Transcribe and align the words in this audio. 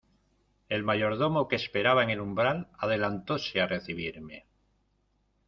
el 0.67 0.81
mayordomo 0.83 1.47
que 1.47 1.55
esperaba 1.55 2.01
en 2.01 2.09
el 2.09 2.21
umbral, 2.21 2.67
adelantóse 2.79 3.61
a 3.61 3.67
recibirme 3.67 4.47